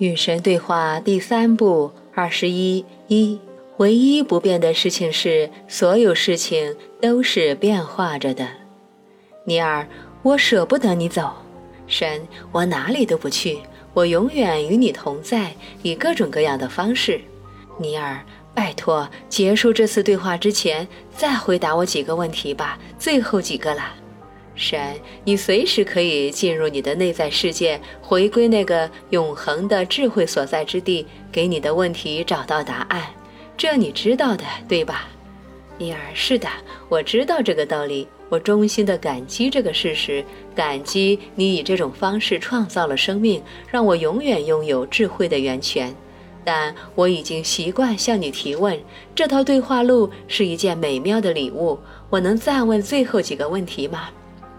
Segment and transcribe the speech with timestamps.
[0.00, 3.38] 与神对话第三部二十一一，
[3.76, 8.48] 唯一不变的事情是，所有事情都是变化着的。
[9.44, 9.86] 尼尔，
[10.22, 11.30] 我舍不得你走。
[11.86, 13.58] 神，我哪里都不去，
[13.92, 17.20] 我永远与你同在，以各种各样的方式。
[17.76, 23.99] 尼尔，拜托，结束这次对话之前，再回答我几个问题吧，最后几个了。
[24.60, 33.02] 神，你随时可以进入你的内在世界，回归那个永恒的智慧所在之地，给你的问题找到答案。
[33.56, 35.08] 这你知道的，对吧？
[35.78, 36.46] 尼尔，是的，
[36.90, 38.06] 我知道这个道理。
[38.28, 40.22] 我衷心的感激这个事实，
[40.54, 45.92] 感激你以这种方式创造了生命，让我永远拥有智慧的源泉。
[46.44, 48.78] 但我已经习惯向你提问。
[49.14, 51.78] 这套对话录是一件美妙的礼物。
[52.10, 54.10] 我能再问最后几个问题吗？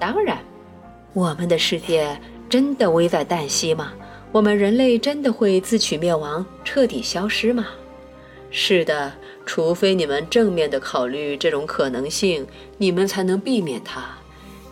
[0.00, 0.38] 当然，
[1.12, 3.92] 我们的世界真的危在旦夕吗？
[4.32, 7.66] 我们人类真的会自取灭亡、彻底消失吗？
[8.50, 9.12] 是的，
[9.44, 12.46] 除非你们正面的考虑这种可能性，
[12.78, 14.02] 你们才能避免它。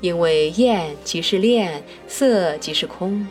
[0.01, 3.29] 因为焰即是炼，色即是空。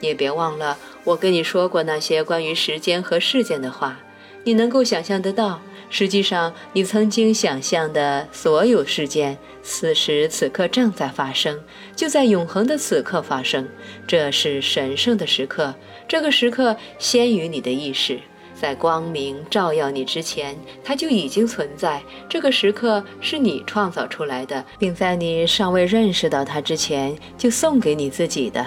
[0.00, 4.00] 也别忘了，我跟你说过那些关于时间和事件的话，
[4.44, 5.60] 你能够想象得到。
[5.88, 11.58] 实际上，你曾经想象的所有事件，此时此刻正在发生，
[11.94, 13.68] 就在永恒的此刻发生。
[14.06, 15.74] 这是神圣的时刻，
[16.08, 18.20] 这个时刻先于你的意识，
[18.54, 22.02] 在光明照耀你之前，它就已经存在。
[22.28, 28.66] 这个时刻是你创造出来的，并在你尚未认识到它之前，就送给你自己的。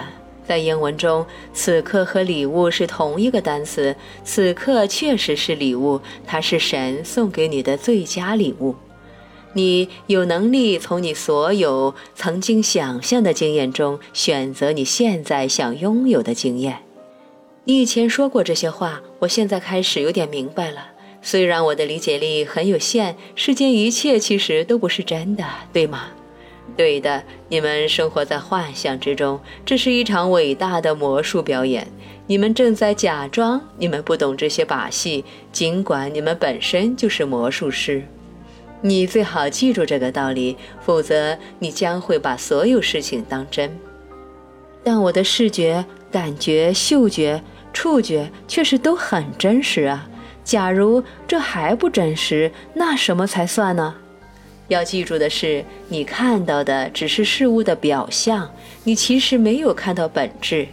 [0.50, 3.94] 在英文中，此刻和礼物是同一个单词。
[4.24, 8.74] 此刻确实是礼物，它是神送给你的最佳礼物。
[9.52, 16.78] 你有能力从你所有曾经想象的经验中选择你现在想拥有的经验。
[17.62, 20.88] 你以前说过这些话，我现在开始有点明白了。
[21.22, 26.08] 虽然我的理解力很有限，世间一切其实都不是真的，对吗？
[26.76, 31.86] 对的，你们生活在幻想之中，这是一场伟大的魔术表演。
[32.26, 38.02] 你们正在假装你们不懂这些把戏，尽管你们本身就是魔术师。
[38.82, 43.78] 你最好记住这个道理，否则你将会把所有事情当真。
[44.82, 47.42] 但我的视觉、感觉、嗅觉、
[47.74, 50.08] 触觉确实都很真实啊！
[50.42, 53.96] 假如这还不真实，那什么才算呢？
[54.70, 58.48] 要记住的是，你看到的只是事物的表象，
[58.84, 60.68] 你其实没有看到本质。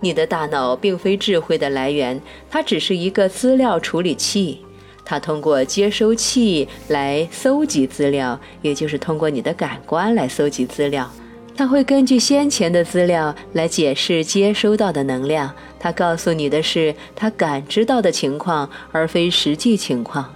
[0.00, 2.20] 你的大脑并非智慧的来源，
[2.50, 4.62] 它只是一个资料处理器，
[5.04, 11.08] 它通过接收器来搜集资料，也就是通过你的感官来搜集资料。
[11.56, 15.54] 它会根据先前的资料来解释接收到的能量。
[15.78, 20.35] 它告诉你的是它感知到的情况，而非实际情况。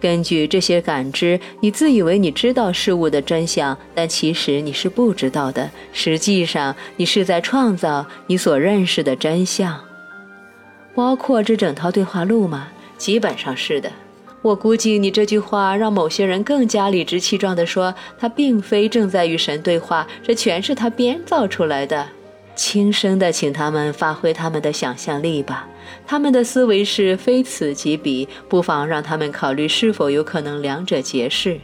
[0.00, 5.70] 根据这些感知，你自以为你知道事物的真相，但其实你是不知道的。
[5.92, 9.80] 实际上，你是在创造你所认识的真相，
[10.94, 12.68] 包括这整套对话录吗？
[12.96, 13.90] 基本上是的。
[14.40, 22.06] 我估计你这句话让某些人更加理直气壮地说，他并非正在与神对话，这全是他编造出来的。
[22.58, 25.68] 轻声地请他们发挥他们的想象力吧。
[26.04, 31.60] 他们的思维是非此即彼，不妨让他们考虑是否有可能两者皆是。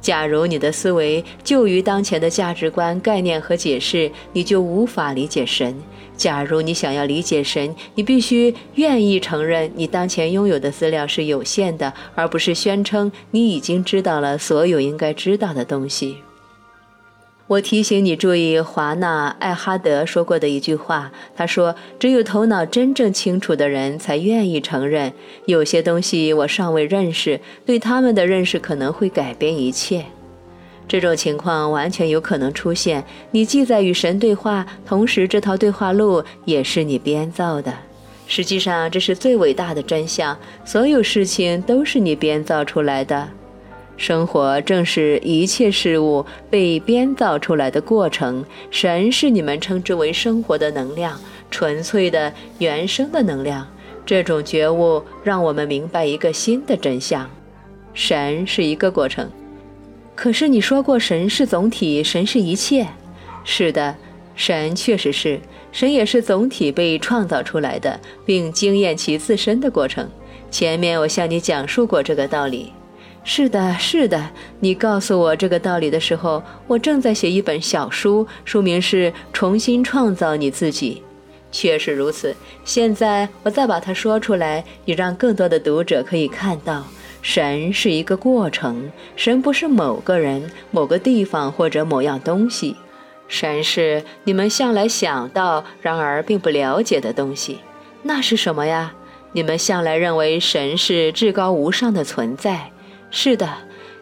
[0.00, 5.80] 假如你的思维就于当前的价值观、概念和解释，你就无法理解神。
[6.16, 16.16] 假如你想要理解神，你必须愿意承认你当前拥有的资料是有限的，而不是宣称你已经知道了所有应该知道的东西。
[17.48, 21.12] 我提醒你注意华纳·艾哈德说过的一句话。
[21.36, 25.12] 他说：“只有头脑真正清楚的人才愿意承认，
[25.44, 30.04] 有些东西我尚未认识，对他们的认识可能会改变一切。
[30.88, 33.04] 这种情况完全有可能出现。
[33.30, 37.72] 你既在与神对话，同时这套对话录也是你编造的。
[38.26, 43.28] 实际上，这是最伟大的真相：所有事情都是你编造出来的。”
[43.96, 48.44] 生活正是一切事物被编造出来的过程。
[48.70, 51.18] 神是你们称之为生活的能量，
[51.50, 53.66] 纯粹的原生的能量。
[54.04, 57.28] 这种觉悟让我们明白一个新的真相：
[57.94, 59.28] 神是一个过程。
[60.14, 62.86] 可是你说过，神是总体，神是一切。
[63.44, 63.96] 是的，
[64.34, 65.40] 神确实是，
[65.72, 70.08] 神也是总体被创造出来的，并经验其自身的过程。
[70.50, 72.72] 前面我向你讲述过这个道理。
[73.28, 74.30] 是的，是的。
[74.60, 81.02] 你告诉我这个道理的时候，我正在写一本小书，书名是《重新创造你自己》。
[81.50, 82.36] 确实如此。
[82.64, 86.84] 现在我再把它说出来，以让更多的读者可以看到，
[87.20, 92.76] 神是一个过程，神不是某个人、某个地方或者某样东西，
[93.26, 97.58] 神是你们向来想到，然而并不了解的东西。
[98.04, 98.94] 那是什么呀？
[99.32, 102.70] 你们向来认为神是至高无上的存在。
[103.10, 103.48] 是的，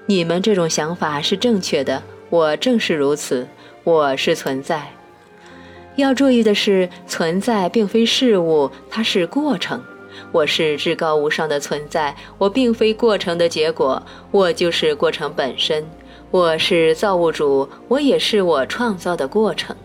[0.06, 2.02] 你们这种想法是正确的。
[2.30, 3.46] 我正是如此，
[3.84, 4.90] 我是存在。
[5.96, 9.80] 要注意的是，存在并非事物，它是过程。
[10.32, 14.02] 我是至高无上的存在，我并非过程的结果，
[14.32, 15.84] 我就是过程本身。
[16.30, 19.76] 我是造物主，我也是我创造的过程。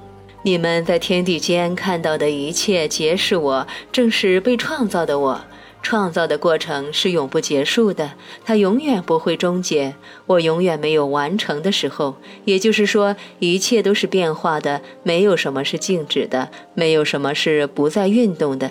[0.42, 5.40] 你们在天地间看到的一切，皆是我，正是被创造的我。
[5.82, 8.12] 创造的过程是永不结束的，
[8.46, 9.96] 它永远不会终结。
[10.28, 18.70] 我永远没有完成的时候，也就是说，一切都是变化的，没有什么是静止的，没有什么是不再运动的，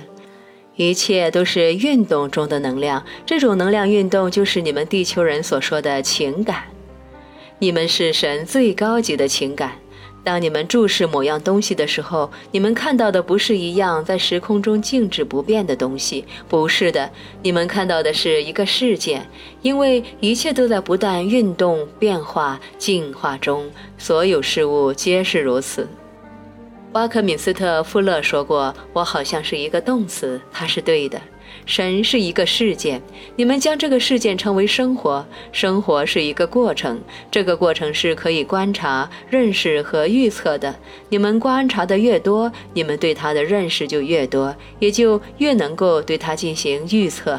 [0.77, 3.05] 一切都是运动中的能量。
[3.27, 6.65] 这种能量运动就是你们地球人所说的情感，
[7.59, 9.73] 你们是神最高级的情感。
[10.29, 17.11] 当你们注视某样东西的时候，你们看到的不是一样在时空中静止不变的东西，不是的，
[17.43, 19.27] 你们看到的是一个事件，
[19.63, 25.89] 因为一切都在不断运动、变化、进化中，所有事物皆是如此。
[26.93, 31.19] 巴克敏斯特·富勒说过：“我好像是一个动词。”他是对的。
[31.69, 33.01] 神是一个事件，
[33.37, 35.25] 你们将这个事件称为生活。
[35.53, 36.99] 生活是一个过程，
[37.31, 40.75] 这个过程是可以观察、认识和预测的。
[41.11, 47.39] 你们观察的越多，你们对它的认识就越多，也就越能够对它进行预测。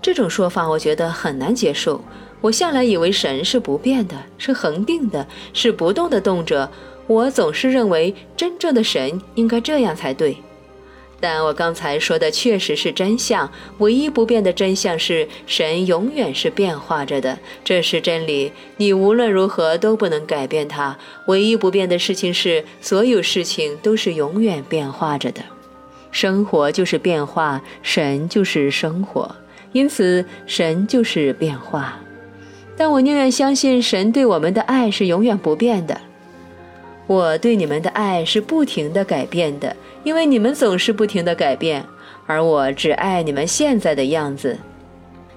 [0.00, 2.02] 这种说法我觉得很难接受。
[2.40, 6.70] 我向来以为神是不变的，是恒定的，是不动的动者。
[7.06, 10.38] 我总是认为真正的神应该这样才对。
[11.20, 18.52] 但我刚才说的确实是真相，唯一不变的真相是神永远是变化着的，这是真理。
[18.76, 20.96] 你无论如何都不能改变它。
[21.26, 25.42] 唯一不变的事情是，所有事情都是永远变化着的。
[26.12, 29.34] 生活就是变化，神就是生活，
[29.72, 31.98] 因此神就是变化。
[32.76, 36.00] 但我宁愿相信神对我们的爱是永远不变的。
[37.08, 39.74] 我对你们的爱是不停的改变的。
[40.04, 41.84] 因为你们总是不停的改变，
[42.26, 44.56] 而我只爱你们现在的样子。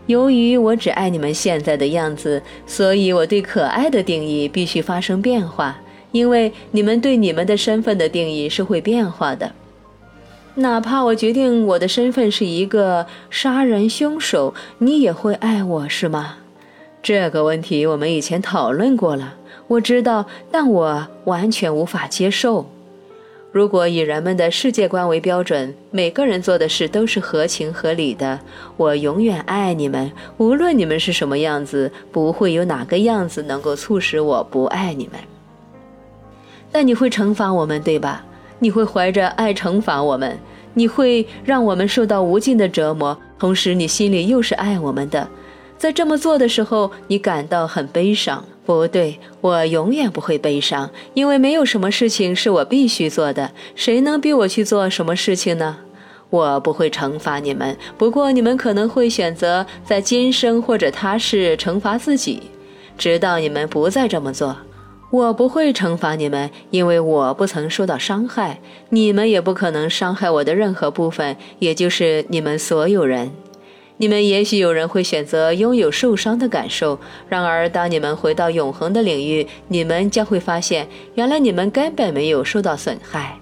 [0.06, 5.78] 由于我只爱你们现在的样子，所以我对可爱的定义必须发生变化。
[6.12, 9.52] 因为你们对你们的身份的定义是会变化的。
[10.56, 16.38] 哪怕我决定我的身份是一个杀人凶手，你也会爱我是吗？
[17.04, 19.34] 这个问题我们以前讨论过了，
[19.68, 22.70] 我知道，但我完全无法接受。
[23.52, 28.40] 如果以人们的世界观为标准，每个人做的事都是合情合理的。
[28.78, 35.20] 我永远爱你们，无论你们是什么样子，不会有哪个样子能够促使我不爱你们。
[36.72, 38.24] 但你会惩罚我们，对吧？
[38.60, 40.38] 你会怀着爱惩罚我们，
[40.76, 45.28] 你会让我们受到无尽的折磨，同时你心里又是爱我们的。
[45.82, 48.46] 在这么做的时候，你感到很悲伤。
[48.68, 53.50] 不对，我永远不会悲伤，因为没有什么事情是我必须做的。
[53.74, 55.78] 谁能逼我去做什么事情呢？
[56.30, 62.44] 我不会惩罚你们，不过你们可能会选择在今生或者他世惩罚自己，
[62.96, 64.56] 直到你们不再这么做。
[65.10, 68.60] 我不会惩罚你们，因为我不曾受到伤害，
[68.90, 73.32] 你们也不可能伤害我的任何部分，也就是你们所有人。
[74.02, 83.38] 你们也许有人会选择拥有受伤的感受，然而当你们回到永恒的领域，你们将会发现，原来你们根本没有受到损害。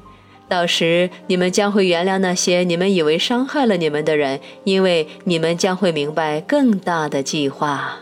[0.50, 7.98] 到时，你们将会原谅那些你们以为伤害了你们的人，因为你们将会明白更大的计划。